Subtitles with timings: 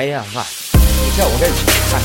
[0.00, 0.40] 哎呀，妈，
[0.72, 1.46] 你看我这，
[1.92, 2.00] 嗨，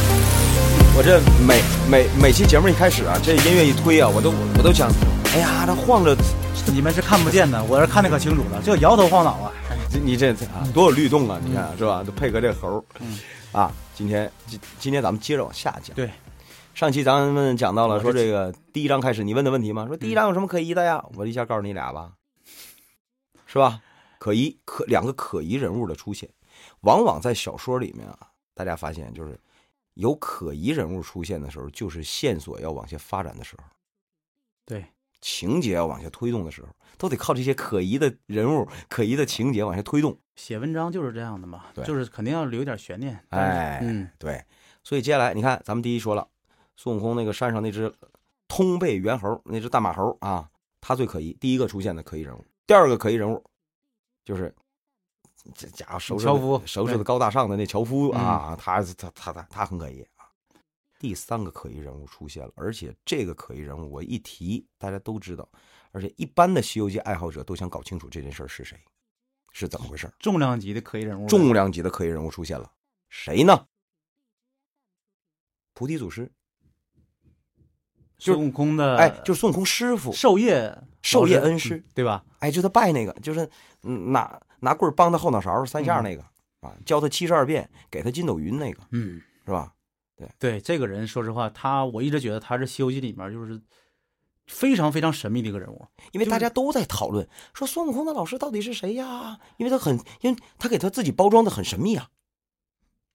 [0.98, 4.90] 我这每每每期节目一开始啊，这音乐一推啊，我都我都想，
[5.34, 6.14] 哎呀，这晃着，
[6.74, 9.50] 你们是看不见的，我是看的可清楚了，这摇头晃脑啊。
[9.90, 11.40] 这你这啊多有律动啊！
[11.42, 12.04] 你看是吧？
[12.04, 12.84] 都配合这猴儿，
[13.58, 15.96] 啊，今天今今天咱们接着往下讲。
[15.96, 16.12] 对，
[16.74, 19.86] 上期咱们讲到了说这个第一章开始，你问的问题吗？
[19.88, 21.02] 说第一章有什么可疑的呀？
[21.16, 22.10] 我一下告诉你俩吧，
[23.46, 23.80] 是吧？
[24.20, 26.28] 可疑可两个可疑人物的出现，
[26.86, 29.38] 往往在小说里面啊，大家发现就是
[29.96, 33.64] 有可疑人物出现的时候，就是线索要往下发展的时候，
[34.66, 34.86] 对，
[35.20, 36.68] 情节要往下推动的时候，
[36.98, 40.18] 都得靠这些可疑的人物、可疑的情节往下推动。
[40.36, 43.18] 写文章就是这样的嘛，对就是肯定要留一点悬念。
[43.30, 44.44] 哎，嗯，对，
[44.84, 46.28] 所以接下来你看，咱们第一说了，
[46.76, 47.92] 孙悟空那个山上那只
[48.48, 50.50] 通背猿猴，那只大马猴啊，
[50.82, 52.46] 他最可疑，第一个出现的可疑人物。
[52.68, 53.42] 第二个可疑人物
[54.26, 54.54] 就是
[55.54, 60.26] 这家伙收拾樵夫收拾的高大上的那樵夫啊，他他他他他很可疑啊。
[60.98, 65.48] 第三个可疑人物出现了，而且这个可疑人物我一提，大家都知道，
[65.92, 68.80] 而且一般的《西游记》爱好者都想搞清楚这件事是谁，
[69.52, 70.12] 是怎么回事。
[70.20, 72.72] 重量级的可疑人物，重量级的可疑人物出现了，
[73.10, 73.68] 谁呢？
[75.74, 76.32] 菩提祖师，
[78.18, 82.24] 孙悟空的哎，就是孙悟空师傅，授业授业恩师嗯，对吧？
[82.40, 83.48] 哎，就他拜那个，就是
[83.84, 86.24] 嗯拿拿棍儿帮他后脑勺三下那个、
[86.62, 89.72] 啊，教他七十二变，给他筋斗云那个，嗯，是吧？
[90.18, 93.62] 对对，这个人说实话，他我一直觉得他是《西游记》里面就是
[94.48, 95.86] 非常非常神秘的一个人物。
[96.14, 99.40] 因为大家都在讨论说孙悟空的老师到底是谁呀？
[99.58, 102.10] 因为他很，因为他给他自己包装的很神秘啊。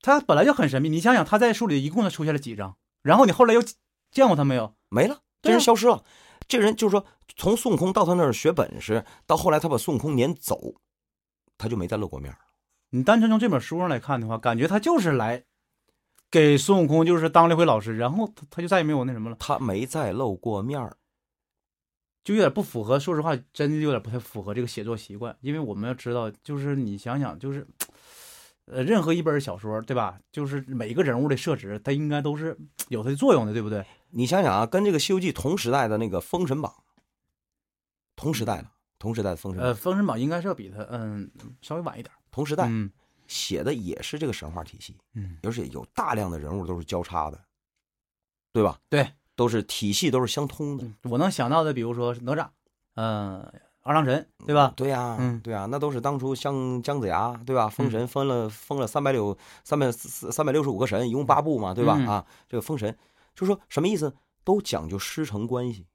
[0.01, 3.61] 他本来就很神秘，你想想他在书里一共才出现了几章，然后你后来又
[4.09, 4.73] 见过他没有？
[4.89, 6.03] 没了，这人消失了。
[6.47, 7.05] 这人就是说，
[7.37, 10.73] 从孙悟空到他那儿学本事，到后来他把孙悟空撵走，
[11.61, 12.37] 他就没再露过面儿。
[12.89, 15.43] 你单纯从这本书上来看的话，感觉他就是来
[16.29, 20.97] 给孙悟空就是当了一回老师，然后他他就再也没有那什么了，他没再露过面儿。
[22.23, 22.99] 就有点不符合。
[22.99, 27.65] 说实话，真的有点不太符合这个写作习惯，因为我们要知道，就是你想想，就是
[28.65, 30.19] 呃，任何一本小说，对吧？
[30.31, 32.57] 就是每一个人物的设置，它应该都是
[32.89, 33.85] 有它的作用的，对不对？
[34.11, 36.71] 你想想啊，跟这个《西游记》同时代的那个《封神榜》，
[38.15, 38.71] 同时代了，
[39.01, 41.29] 同时代的《封神呃，》，《封神榜》应该是要比它嗯
[41.61, 42.13] 稍微晚一点。
[42.29, 42.89] 同时代嗯
[43.27, 47.39] 写的也是这个神话体系，嗯，而且有大量的人物都是交叉的，
[48.53, 48.79] 对吧？
[48.89, 52.47] 对，都是体系都是相通的，嗯我能想到的，比如说哪吒，
[52.95, 53.51] 嗯、
[53.81, 54.71] 二郎神，对吧？
[54.75, 57.67] 对呀、嗯对呀、那都是当初像姜子牙，对吧？
[57.67, 61.95] 封神封了封了三百六三百三百六十五个神，一共八部嘛，对吧？
[61.97, 62.95] 嗯啊，这个封神，
[63.33, 64.13] 就说什么意思？
[64.43, 65.85] 都讲究师承关系，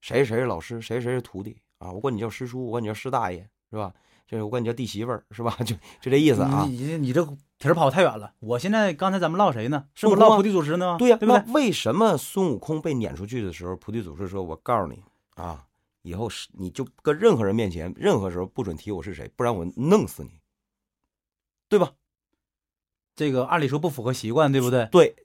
[0.00, 1.90] 谁谁是老师，谁谁是徒弟啊？
[1.92, 3.92] 我管你叫师叔，我管你叫师大爷，是吧？
[4.26, 5.56] 就是我管你叫弟媳妇儿，是吧？
[5.64, 6.66] 就就这意思啊。
[6.68, 7.24] 你你这
[7.58, 8.32] 题儿跑太远了。
[8.40, 9.86] 我现在刚才咱们唠谁呢？
[9.94, 10.96] 是不是唠菩提祖师呢？
[10.98, 11.42] 对呀、对不对？
[11.46, 15.02] 那为什么孙悟空被撵出去的时候，菩提祖师说：“我告诉你
[15.34, 15.64] 啊，
[16.02, 20.40] 以后是你就跟任何人面前，任何时候不准提我是谁，不然我弄死你，
[21.68, 21.92] 对吧？
[23.16, 24.86] 这个按理说不符合习惯，对不对？
[24.92, 25.16] 对，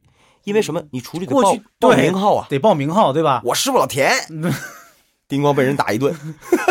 [0.45, 0.81] 因为什么？
[0.91, 2.47] 你出去得报报名号啊！
[2.49, 3.41] 得报名号，对吧？
[3.45, 4.51] 我师傅老田， 嗯
[5.33, 6.13] 叮咣被人打一顿，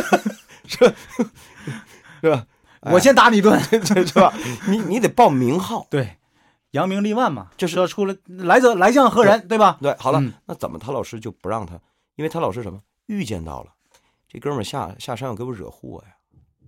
[0.67, 0.95] 是吧？
[2.23, 2.47] 是吧？
[2.93, 3.61] 我先打你一顿。
[4.07, 4.33] 是吧？
[4.69, 5.85] 你你得报名号。
[5.91, 6.19] 对，
[6.71, 9.79] 扬名立万嘛，这是要出来来者来将何人，对吧？
[9.83, 11.75] 对，好了，嗯那怎么他老师就不让他？
[12.15, 13.71] 因为他老师什么预见到了，
[14.29, 16.15] 这哥们下下山要给我惹祸呀，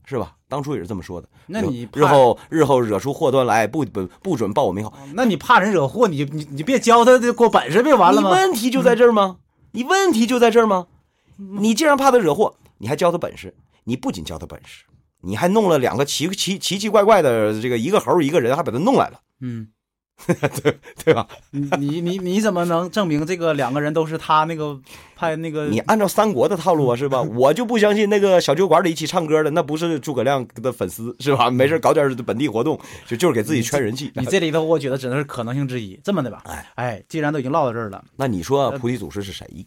[0.04, 0.34] 是吧？
[0.48, 1.28] 当初也是这么说的。
[1.46, 4.92] 那你日后日后惹出祸端来，不不不准报我名号。
[5.12, 8.30] 那你怕人惹祸，你你你别教他这过本事，别完了你吗？
[8.30, 9.36] 问题就在这儿吗？
[9.70, 10.88] 你问题就在这儿吗？
[11.36, 14.84] 你既然怕他惹祸，你还教他本事，你不仅教他本事，
[15.22, 19.68] 你还弄了两个奇奇奇奇怪怪的这个一个猴一个人，还把他弄来了，嗯，
[20.26, 21.26] 对对吧？
[21.50, 24.78] 你你你你怎么能证明这个两个人都是他那个
[25.16, 25.66] 派那个？
[25.66, 27.20] 你按照三国的套路啊，是吧？
[27.20, 31.50] 我就不相信那个小酒馆里一起唱歌的，那不是诸葛亮的粉丝，是吧？
[31.50, 34.12] 没事搞点本地活动，就就是给自己圈人气。
[34.14, 35.98] 你这里头，我觉得只能是可能性之一。
[36.04, 39.66] 这么的吧，哎哎，既然都已经唠到这儿了，那你说菩提祖师是谁？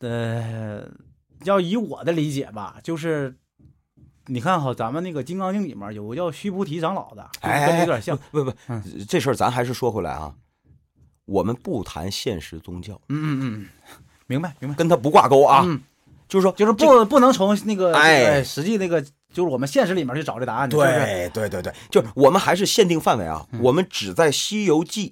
[0.00, 0.88] 呃，
[1.44, 3.34] 要以我的理解吧，就是
[4.26, 8.18] 你看哈，咱们那个《金刚经》里面有个叫须菩提长老的，就是跟这有点像。
[8.30, 10.34] 不不嗯，这事儿咱还是说回来啊，
[11.24, 13.66] 我们不谈现实宗教，嗯嗯嗯，
[14.26, 15.62] 明白明白跟他不挂钩啊。
[15.64, 15.80] 嗯，
[16.28, 20.68] 就是说，就是不不能从那个哎哎实际那个就是我们现实里面去找这答案？
[20.68, 25.10] 对对对对，就是我们还是限定范围啊，嗯我们只在《西游记》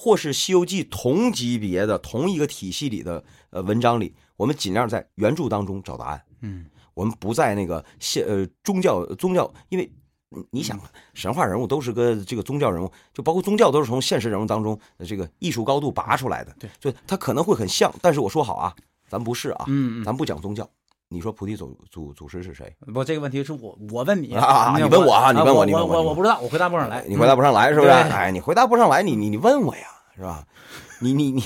[0.00, 6.22] 或是《西游记》同级别的同一个体系里的呃文章里，我们尽量在原著当中找答案。
[6.40, 9.90] 嗯我们不在那个现呃宗教宗教，因为
[10.28, 10.80] 你你想，
[11.14, 16.54] 神话人物都是个这个宗教人物，就包括宗教都是从现实人物当中呃这个艺术高度拔出来的。
[16.60, 18.72] 对，就他可能会很像，但是我说好啊，
[19.08, 20.68] 咱不是啊，嗯，咱不讲宗教。
[21.10, 22.76] 你说菩提祖祖祖师是谁？
[22.92, 27.04] 不，这个问题是我我问你啊你问我啊你问我我你问我我我不知道，我回答不上来。
[27.08, 27.90] 你回答不上来是不是？
[27.90, 30.46] 哎，你回答不上来，你你你问我呀，是吧？
[31.00, 31.42] 你你你，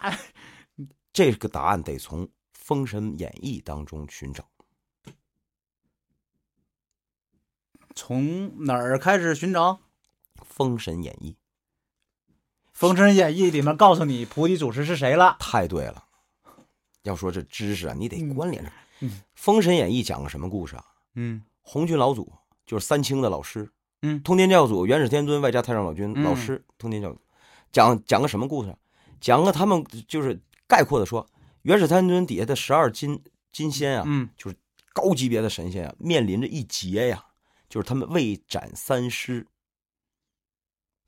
[1.12, 4.44] 这个答案得从《封神演义》当中寻找。
[7.94, 9.72] 从哪儿开始寻找？
[10.42, 11.32] 《封神演义》
[12.72, 15.36] 《封神演义》里面告诉你菩提祖师是谁了。
[15.38, 16.04] 太对了。
[17.02, 18.72] 要说这知识啊，你得嗯关联上。
[19.00, 20.84] 嗯封神演义》讲个什么故事啊？
[21.14, 22.30] 嗯红军老祖
[22.66, 23.70] 就是三清的老师，
[24.02, 27.18] 嗯通天教祖元始天尊外加太上老君嗯老师，通天教主
[27.72, 28.76] 讲讲个什么故事啊？
[29.20, 31.26] 讲个他们就是概括的说，
[31.62, 33.22] 元始天尊底下的十二金
[33.52, 34.28] 金仙啊，嗯
[34.92, 37.24] 高级别的神仙啊，面临着一劫呀，
[37.68, 39.46] 就是他们未斩三师。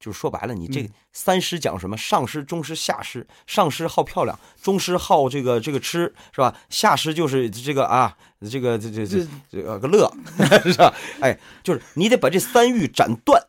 [0.03, 1.97] 就是说白了，你这嗯三师讲什么？
[1.97, 3.25] 上师、中师、下师。
[3.47, 6.59] 上师好漂亮，中师好这个这个吃，是吧？
[6.69, 8.17] 下师就是这个啊，
[8.51, 10.13] 这个这这这这这个个乐，
[10.67, 10.93] 是吧？
[11.21, 13.47] 哎，就是你得把这三欲斩断，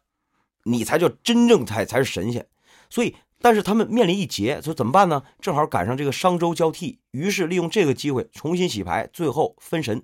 [0.65, 2.47] 你才叫真正才才是神仙。
[2.89, 5.23] 所以，但是他们面临一劫，说怎么办呢？
[5.41, 10.03] 正好赶上这个商周交替，于是利用这个机会重新洗牌，最后分神，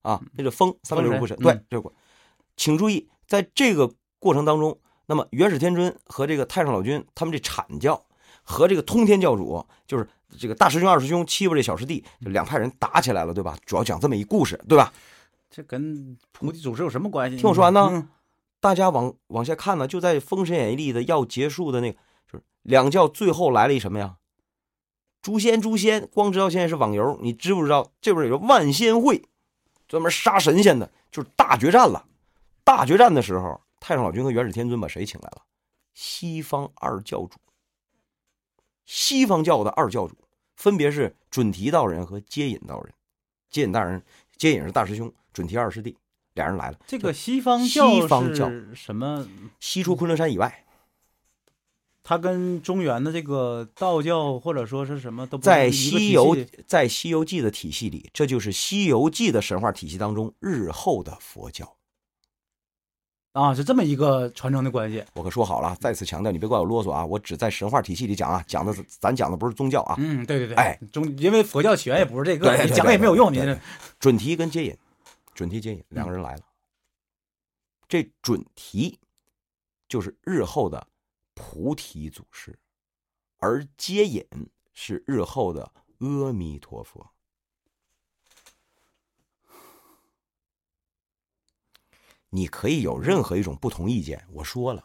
[0.00, 1.92] 啊，这个封三百六十步神，神嗯，这个，
[2.56, 4.78] 请注意，在这个过程当中，
[5.10, 8.00] 那么元始天尊和这个太上老君他们这阐教
[8.44, 10.08] 和这个通天教主，就是
[10.38, 13.58] 这个大师兄、二师兄欺负这小师弟，就两派人打起来了，对吧？
[13.66, 14.92] 主要讲这么一故事，对吧？
[15.50, 17.38] 这跟菩提祖师有什么关系？
[17.38, 18.08] 听我说完呢嗯
[18.60, 21.98] 大家往往下看呢，就在《封神演义》里的要结束的那个，
[22.30, 24.14] 就是两教最后来了一什么呀？
[25.22, 29.24] 诛仙，诛仙，光知道现在是网游，你知不知道这边有个万仙会，
[29.88, 32.04] 专门杀神仙的，就是大决战了。
[32.62, 35.42] 大决战的时候，太上老君和元始天尊把谁请来了？
[35.94, 37.38] 西方二教主，
[38.86, 40.16] 西方教的二教主
[40.54, 42.94] 分别是准提道人和接引道人。
[43.50, 44.00] 接引大人，
[44.36, 45.96] 接引是大师兄，准提二师弟，
[46.34, 46.78] 俩人来了。
[46.86, 49.26] 这个西方西教方教是什么？
[49.58, 50.64] 西出昆仑山以外，
[52.04, 56.36] 它跟中原的这个道教或者说是什么都不在《西游》
[56.68, 61.76] 在《西游记》的体系里，这就是《西游记》的神话体系当中日后的佛教。
[63.32, 65.04] 啊，是这么一个传承的关系。
[65.14, 67.06] 我可说好了，再次强调，你别怪我啰嗦啊！
[67.06, 69.94] 我只在神话体系里讲啊，讲的咱讲的不是宗教啊。
[69.98, 73.32] 嗯，对对对，哎，宗因为佛教起源也不是这个，你讲也没有用。
[73.32, 73.40] 你
[74.00, 74.76] 准提跟接引，
[75.32, 76.42] 准提接引两个人来了。
[77.88, 78.98] 这准提
[79.88, 80.84] 就是日后的
[81.34, 82.58] 菩提祖师，
[83.38, 84.24] 而接引
[84.72, 87.08] 是日后的阿弥陀佛。
[92.30, 94.82] 你可以有任何一种不同意见，我说了，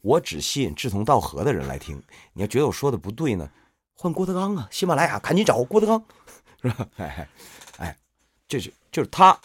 [0.00, 2.02] 我只吸引志同道合的人来听。
[2.32, 3.50] 你要觉得我说的不对呢，
[3.94, 6.04] 换郭德纲啊，喜马拉雅赶紧找郭德纲，
[6.62, 6.88] 是吧？
[7.78, 7.96] 哎
[8.46, 9.38] 这是就是他，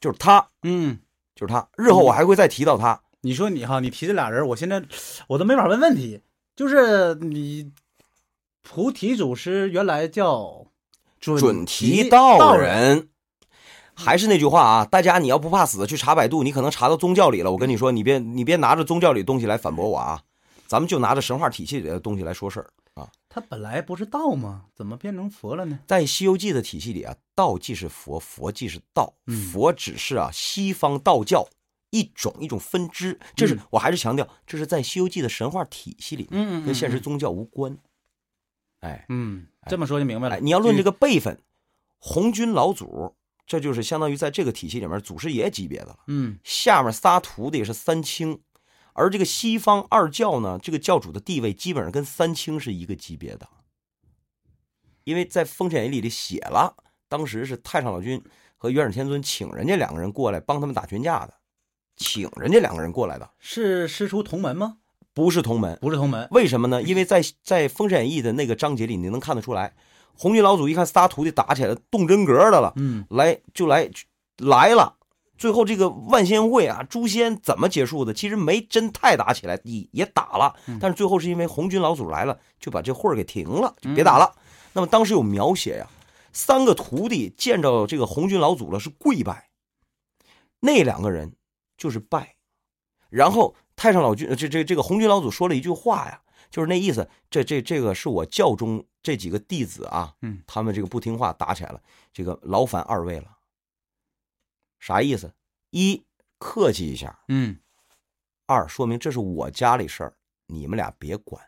[0.00, 0.98] 就是他，嗯，
[1.34, 1.68] 就是他。
[1.76, 3.00] 日后我还会再提到他。
[3.22, 4.82] 你说你哈，你提这俩人，我现在
[5.26, 6.20] 我都没法问问题。
[6.54, 7.72] 就是你
[8.62, 10.66] 菩提祖师原来叫
[11.18, 13.08] 准准提道，人。
[13.96, 17.50] 还是那句话啊，大家你要不怕死，去查百度，你可能查到宗教里了。
[17.50, 20.22] 我跟你说，你别你别拿着宗教里东西来反驳我啊，
[20.66, 23.10] 咱们就拿着神话体系里的东西来说事儿啊。
[23.28, 24.66] 他本来不是道吗？
[24.74, 25.78] 怎么变成佛了呢？
[25.86, 31.48] 在《西游记》的体系里啊，道即是佛，佛即是道，嗯佛只是啊西方道教
[31.90, 33.18] 一种一种分支。
[33.34, 37.76] 这是、嗯我还是强调，这是在《西游记》的神话体系里，嗯跟现实宗教无关。
[38.80, 40.36] 哎嗯，这么说就明白了。
[40.36, 41.40] 哎，你要论这个，个辈分，
[41.98, 43.14] 红军老祖，
[43.46, 45.98] 这就是相当于在这个体系里面祖师爷级别的了。
[46.08, 48.40] 嗯下面仨徒弟是三清，
[48.92, 53.48] 而这个西方二教呢，这个教主的地位基本上跟三清是一个级别的，
[55.04, 56.74] 因为在《封神演义》里写了，
[57.08, 58.20] 当时是太上老君
[58.56, 61.34] 和元始天尊请人家两个人过来帮他们打群架的，
[61.96, 64.78] 请人家两个人过来的，是师出同门吗？
[65.14, 65.78] 不是同门。
[65.80, 66.28] 不是同门。
[66.30, 66.82] 为什么呢？
[66.82, 69.74] 因为在在《封神演义》的那个章节里，你能看得出来，
[70.16, 73.90] 红军老祖一看仨徒弟打起来动真格的了，嗯来就来
[74.38, 74.94] 来了。
[75.38, 78.14] 最后这个万仙会啊，诛仙怎么结束的？
[78.14, 84.34] 其实没真太打起来，也也打了，但是最后是因为红军老祖来了，就把这会儿给停了，就别打了。
[84.72, 85.86] 那么当时有描写呀，
[86.32, 89.48] 三个徒弟见着这个红军老祖了是跪拜，
[90.60, 91.34] 那两个人
[91.76, 92.36] 就是拜，
[93.10, 96.20] 然后太上老君这这这个红军老祖说了一句话呀，
[96.50, 101.80] 就是那意思，这这这个是我教中这几个弟子啊，嗯，他们这个不听话打起来了，
[102.12, 103.38] 这个劳烦二位了。
[104.80, 105.32] 啥意思？
[105.70, 106.02] 一
[106.40, 107.56] 客气一下；嗯
[108.46, 111.40] 二，说明这是我家里事儿，你们俩别管。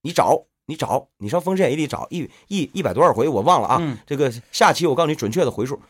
[0.00, 3.78] 你找，你找，你上《封神演义》里找一一一百多少回，我忘了啊。
[3.80, 5.80] 嗯这个下期我告诉你准确的回数。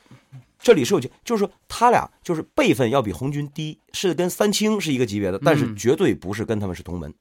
[0.58, 7.14] 这里是有，就是说他俩就是辈分要比红军低，是跟三清是一个级别的，但是嗯绝对不是跟他们是同门。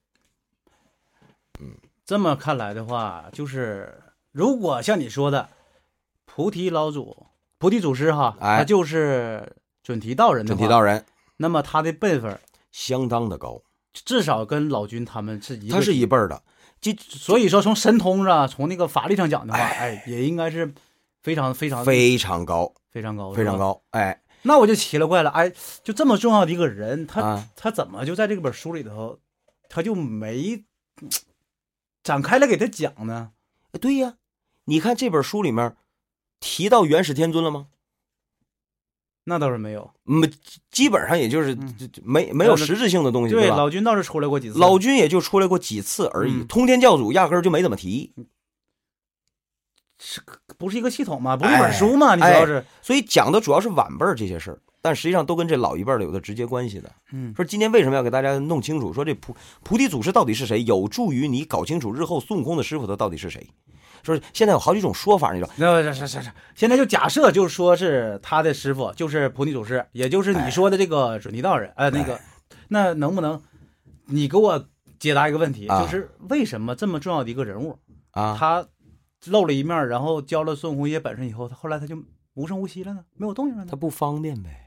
[2.12, 4.02] 这么看来的话，就是
[4.32, 5.48] 如果像你说的，
[6.26, 7.26] 菩提老祖、
[7.56, 8.58] 菩提祖师哈，哎。
[8.58, 11.06] 他就是准提道人的话，准提道人。
[11.38, 12.38] 那么他的辈分
[12.70, 13.62] 相当的高，
[13.94, 16.42] 至少跟老君他们是一个，他是一辈儿的。
[16.98, 20.70] 所以说从神通上、从那个法力上讲的话，哎，也应该是
[21.22, 23.58] 非常非常非常高，非常高，非常。
[23.58, 23.80] 高。
[23.92, 24.20] 哎。
[24.42, 25.50] 那我就奇了怪了，哎，
[25.82, 29.18] 就这么重要的一个人，他、啊，他怎么就在这本书里头，
[29.70, 30.62] 他就没
[32.02, 33.32] 展开来给他讲呢？
[33.80, 34.14] 对呀，
[34.64, 35.76] 你看这本书里面
[36.40, 37.68] 提到元始天尊了吗？
[39.24, 39.92] 那倒是没有。
[40.02, 40.28] 没，
[40.70, 41.56] 基本上也就是
[42.02, 43.56] 没没有实质性的东西，对，吧？
[43.56, 44.58] 老君倒是出来过几次。
[44.58, 48.12] 老君也就出来过几次而已，嗯通天教主压根儿就没怎么提，
[50.00, 50.20] 是
[50.58, 52.16] 不是一个系统嘛，不是一本书嘛？
[52.16, 56.92] 你主哎要是，所以讲的主要是晚辈儿这些事儿，但实际上都跟这老一辈儿的有着直接关系的。
[57.12, 63.48] 嗯，说今天为什么要给大家弄清楚，说这菩菩提祖师到底是谁，有助于你搞清楚日后孙悟空的师傅他到底是谁。
[64.02, 65.52] 说现在有好几种说法，你知道？
[65.56, 72.18] 那是是是是，现在就假设就是说是他的师傅就是菩提祖师，也就是你说的这个准提道人，呃，那个，
[72.66, 73.40] 那能不能
[74.06, 74.66] 你给我
[74.98, 77.78] 解答一个问题，啊就是为什么这么重要的一个人物，
[78.10, 78.66] 啊，他
[79.26, 81.96] 露了一面，然后教了孙悟空一些本事以后，他后来他就
[82.34, 83.68] 无声无息了呢，没有动静了呢？
[83.70, 84.61] 他不方便呗。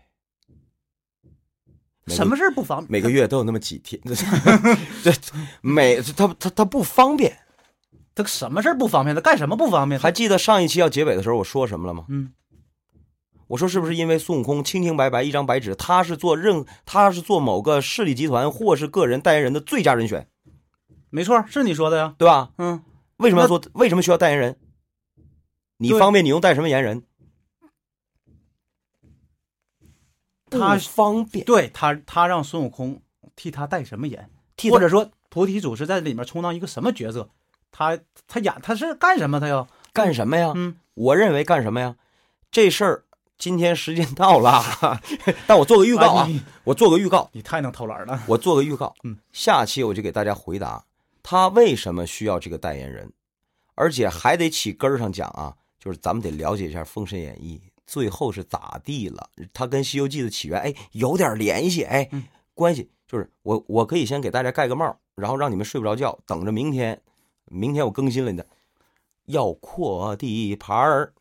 [2.08, 2.92] 什么事儿不方便？
[2.92, 4.00] 每个月都有那么几天，
[5.04, 5.12] 这
[5.62, 7.40] 每他他他不方便。
[8.14, 9.16] 他什么事儿不方便？
[9.16, 10.00] 他干什么不方便？
[10.00, 12.06] 还记得上一期要结尾的时候我说什么了吗？
[12.08, 12.32] 嗯，
[13.48, 20.28] 我说是不是因为孙悟空清清白白一张白纸，他是做任他是做某个势力集团或是个人代言人的最佳人选，
[21.10, 22.16] 没错，是你说的呀。
[22.18, 22.52] 对吧？
[22.58, 22.82] 嗯，
[23.18, 23.62] 为什么要做？
[23.74, 24.56] 为什么需要代言人？
[25.78, 27.04] 你方便你用代什么言人？
[30.50, 33.02] 他方便，对他，他让孙悟空
[33.36, 34.30] 替他代什么言？
[34.56, 37.30] 替或者说菩提祖师在里面充当一个什么角色？
[37.72, 39.40] 他他演他是干什么？
[39.40, 40.54] 他要干什么呀？
[40.56, 41.96] 嗯，我认为干什么呀？
[42.50, 43.04] 这事儿
[43.38, 44.64] 今天时间到了，
[45.46, 48.24] 但我做个预告啊，你我做个预告，你太能偷懒了。
[48.28, 50.86] 我做个预告，嗯，下期我就给大家回答
[51.22, 53.12] 他为什么需要这个代言人，
[53.74, 62.24] 而且还得起根儿上讲啊，就是咱们得了解一下《封神演义》最后是咋地了，它跟《西游记》的起源哎有点联系，哎，嗯
[62.54, 67.00] 关系就是我我可以先给大家盖个帽，然后让你们睡不着觉，等着明天，
[67.46, 68.46] 明天我更新了你的，
[69.26, 71.14] 要扩地盘儿。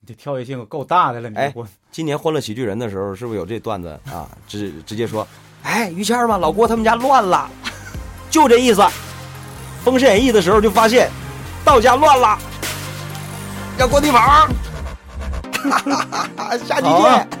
[0.00, 4.30] 你这跳跃性够大的了，你哎我今年《欢乐喜剧人》的时候，是不是有这段子啊？
[4.46, 5.26] 直直接说，
[5.62, 7.50] 哎，于谦儿嘛，老郭他们家乱了，
[8.30, 8.80] 就这意思。
[9.82, 11.10] 《封神演义》的时候就发现，
[11.64, 12.38] 道家乱了，
[13.80, 14.48] 要过地盘儿。
[16.68, 17.39] 下期好啊见。